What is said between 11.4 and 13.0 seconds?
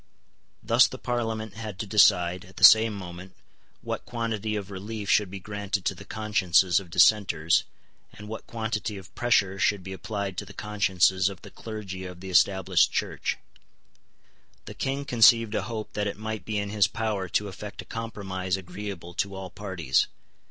the clergy of the Established